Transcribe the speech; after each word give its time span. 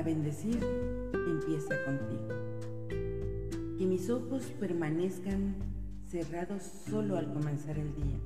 decir 0.00 0.58
empieza 1.14 1.74
contigo. 1.84 2.28
Que 3.76 3.86
mis 3.86 4.08
ojos 4.08 4.44
permanezcan 4.58 5.54
cerrados 6.08 6.62
solo 6.62 7.18
al 7.18 7.30
comenzar 7.32 7.78
el 7.78 7.94
día. 7.94 8.18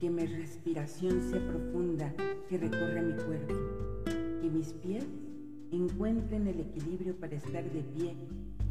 Que 0.00 0.10
mi 0.10 0.26
respiración 0.26 1.22
sea 1.22 1.40
profunda, 1.46 2.12
que 2.48 2.58
recorra 2.58 3.02
mi 3.02 3.14
cuerpo. 3.22 3.54
Que 4.42 4.50
mis 4.50 4.72
pies 4.72 5.06
encuentren 5.70 6.48
el 6.48 6.58
equilibrio 6.58 7.14
para 7.14 7.36
estar 7.36 7.62
de 7.70 7.82
pie 7.82 8.16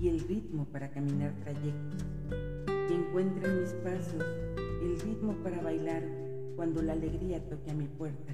y 0.02 0.10
el 0.10 0.20
ritmo 0.20 0.66
para 0.66 0.90
caminar 0.90 1.34
trayectos. 1.40 2.04
Que 2.68 2.96
encuentren 2.96 3.62
mis 3.62 3.74
pasos 3.76 4.26
el 4.82 5.00
ritmo 5.00 5.36
para 5.42 5.62
bailar 5.62 6.04
cuando 6.58 6.82
la 6.82 6.94
alegría 6.94 7.40
toque 7.48 7.72
a 7.72 7.76
mi 7.76 7.86
puerta 7.86 8.34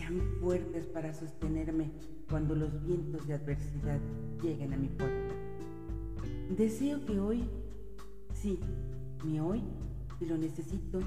sean 0.00 0.20
fuertes 0.40 0.86
para 0.86 1.12
sostenerme 1.12 1.90
cuando 2.28 2.54
los 2.54 2.82
vientos 2.84 3.26
de 3.26 3.34
adversidad 3.34 3.98
lleguen 4.42 4.72
a 4.72 4.76
mi 4.76 4.88
puerta. 4.88 5.34
Deseo 6.56 7.04
que 7.04 7.20
hoy, 7.20 7.44
sí, 8.32 8.58
mi 9.24 9.40
hoy, 9.40 9.62
si 10.18 10.26
lo 10.26 10.38
necesito, 10.38 11.00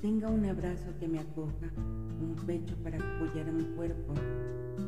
tenga 0.00 0.28
un 0.28 0.44
abrazo 0.44 0.86
que 1.00 1.08
me 1.08 1.18
acoja, 1.18 1.72
un 1.76 2.36
pecho 2.46 2.76
para 2.82 2.98
apoyar 2.98 3.48
a 3.48 3.52
mi 3.52 3.64
cuerpo 3.74 4.14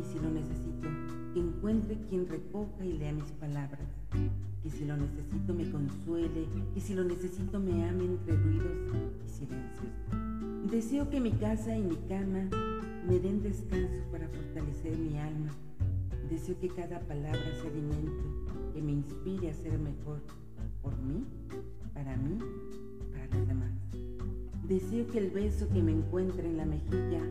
y 0.01 0.05
si 0.05 0.19
lo 0.21 0.31
necesito, 0.31 0.89
encuentre 1.35 1.99
quien 2.09 2.29
recoja 2.29 2.85
y 2.85 2.99
lea 2.99 3.13
mis 3.13 3.33
palabras, 3.33 3.89
que 4.63 4.71
si 4.71 4.85
lo 4.85 4.97
necesito 4.97 5.55
me 5.55 5.71
consuele, 5.71 6.47
que 6.75 6.81
si 6.81 6.95
lo 6.95 7.05
necesito 7.05 7.59
me 7.59 7.89
ame 7.89 8.05
entre 8.05 8.37
ruidos 8.37 8.93
y 9.27 9.29
silencios. 9.29 10.71
Deseo 10.71 11.09
que 11.09 11.21
mi 11.21 11.33
casa 11.33 11.77
y 11.77 11.83
mi 11.83 11.97
cama 12.09 12.49
me 13.09 13.19
den 13.19 13.43
descanso 13.43 14.05
para 14.13 14.29
fortalecer 14.29 14.97
mi 14.99 15.19
alma. 15.19 15.51
Deseo 16.29 16.59
que 16.61 16.69
cada 16.69 17.01
palabra 17.01 17.43
sea 17.61 17.71
alimento 17.71 18.23
que 18.75 18.83
me 18.83 18.93
inspire 18.93 19.51
a 19.51 19.55
ser 19.55 19.79
mejor 19.79 20.21
por 20.83 20.97
mí, 20.99 21.25
para 21.95 22.17
mí, 22.17 22.39
para 23.13 23.27
los 23.39 23.49
demás. 23.49 23.73
Deseo 24.69 25.07
que 25.09 25.19
el 25.19 25.31
beso 25.31 25.69
que 25.69 25.83
me 25.83 25.93
encuentre 25.93 26.47
en 26.47 26.57
la 26.59 26.67
mejilla 26.67 27.23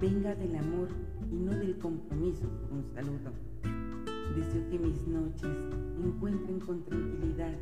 venga 0.00 0.34
del 0.34 0.54
amor 0.56 0.88
y 1.30 1.36
no 1.36 1.52
del 1.52 1.78
compromiso 1.78 2.42
por 2.42 2.78
un 2.78 2.84
saludo. 2.94 3.32
Deseo 4.36 4.68
que 4.70 4.78
mis 4.78 5.06
noches 5.06 5.50
encuentren 6.02 6.60
con 6.60 6.84
tranquilidad 6.84 7.54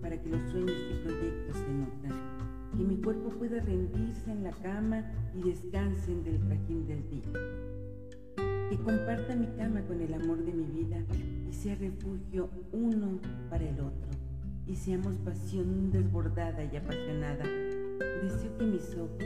para 0.00 0.20
que 0.20 0.28
los 0.28 0.42
sueños 0.50 0.76
y 0.90 1.04
proyectos 1.04 1.56
se 1.56 1.68
nutran 1.68 2.32
que 2.76 2.84
mi 2.84 2.96
cuerpo 2.96 3.28
pueda 3.30 3.60
rendirse 3.60 4.30
en 4.30 4.44
la 4.44 4.50
cama 4.50 5.04
y 5.34 5.42
descansen 5.42 6.24
del 6.24 6.40
trajín 6.40 6.86
del 6.86 7.08
día. 7.10 7.32
Que 8.70 8.78
comparta 8.78 9.36
mi 9.36 9.46
cama 9.58 9.82
con 9.82 10.00
el 10.00 10.14
amor 10.14 10.42
de 10.42 10.52
mi 10.52 10.64
vida 10.64 10.98
y 11.48 11.52
sea 11.52 11.74
refugio 11.74 12.48
uno 12.72 13.18
para 13.50 13.68
el 13.68 13.78
otro. 13.80 14.08
Y 14.66 14.76
seamos 14.76 15.18
pasión 15.18 15.90
desbordada 15.90 16.64
y 16.64 16.76
apasionada. 16.76 17.44
Deseo 18.22 18.56
que 18.56 18.64
mis 18.64 18.94
ojos 18.96 19.24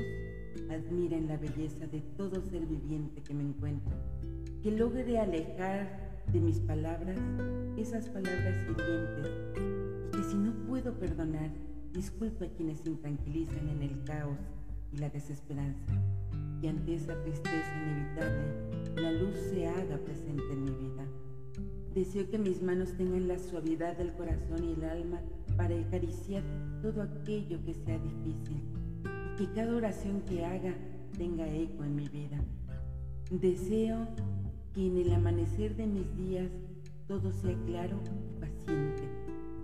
admiren 0.69 1.29
la 1.29 1.37
belleza 1.37 1.87
de 1.87 2.01
todo 2.17 2.41
ser 2.41 2.67
viviente 2.67 3.23
que 3.23 3.35
me 3.35 3.45
encuentra. 3.45 3.95
Que 4.63 4.73
logre 4.73 5.21
alejar 5.21 6.16
de 6.33 6.41
mis 6.41 6.61
palabras 6.61 7.19
esas 7.77 8.09
palabras 8.09 8.55
hirientes. 8.63 9.31
Y 10.09 10.17
que 10.17 10.23
si 10.25 10.37
no 10.37 10.53
puedo 10.67 10.93
perdonar, 10.95 11.51
Disculpa 11.97 12.45
a 12.45 12.49
quienes 12.49 12.81
se 12.81 12.91
intranquilizan 12.91 13.71
en 13.71 13.81
el 13.81 14.05
caos 14.05 14.37
y 14.93 14.99
la 14.99 15.09
desesperanza, 15.09 15.95
y 16.61 16.67
ante 16.67 16.95
esa 16.95 17.19
tristeza 17.23 17.73
inevitable 17.83 19.01
la 19.01 19.13
luz 19.13 19.35
se 19.51 19.67
haga 19.67 19.97
presente 20.05 20.45
en 20.53 20.65
mi 20.65 20.73
vida. 20.73 21.07
Deseo 21.95 22.29
que 22.29 22.39
mis 22.39 22.63
manos 22.63 22.93
tengan 22.99 23.27
la 23.27 23.39
suavidad 23.39 23.97
del 23.97 24.13
corazón 24.13 24.63
y 24.65 24.73
el 24.73 24.85
alma 24.85 25.23
para 25.57 25.75
acariciar 25.75 26.43
todo 26.83 27.01
aquello 27.01 27.65
que 27.65 27.73
sea 27.73 27.99
difícil 27.99 28.61
y 29.33 29.47
que 29.47 29.53
cada 29.55 29.75
oración 29.75 30.21
que 30.29 30.45
haga 30.45 30.75
tenga 31.17 31.49
eco 31.49 31.83
en 31.83 31.97
mi 31.97 32.09
vida. 32.11 32.45
Deseo 33.31 34.07
que 34.77 34.87
en 34.87 34.99
el 34.99 35.11
amanecer 35.15 35.75
de 35.75 35.87
mis 35.87 36.15
días 36.19 36.51
todo 37.09 37.33
sea 37.33 37.57
claro 37.65 37.99
y 38.29 38.41
paciente, 38.41 39.09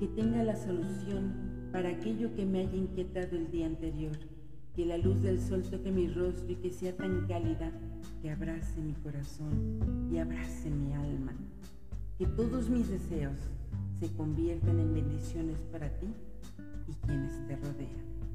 que 0.01 0.07
tenga 0.07 0.43
la 0.43 0.57
solución 0.57 1.35
para 1.71 1.91
aquello 1.91 2.35
que 2.35 2.47
me 2.47 2.61
haya 2.61 2.77
inquietado 2.77 3.37
el 3.37 3.51
día 3.51 3.67
anterior, 3.67 4.17
que 4.75 4.87
la 4.87 4.97
luz 4.97 5.21
del 5.21 5.39
sol 5.39 5.65
toque 5.65 5.93
mi 5.93 6.09
rostro 6.09 6.51
y 6.51 6.57
que 6.57 6.71
sea 6.71 6.97
tan 6.97 7.27
cálida 7.27 7.71
que 8.23 8.31
abrace 8.31 8.81
mi 8.81 8.95
corazón 8.95 10.09
y 10.11 10.17
abrace 10.17 10.71
mi 10.71 10.95
alma, 10.95 11.35
que 12.17 12.25
todos 12.25 12.71
mis 12.71 12.89
deseos 12.89 13.39
se 14.01 14.09
conviertan 14.17 14.81
en 14.81 14.95
bendiciones 14.95 15.61
para 15.71 15.91
ti 15.99 16.09
y 16.89 17.07
quienes 17.07 17.33
te 17.47 17.57
rodean. 17.57 18.32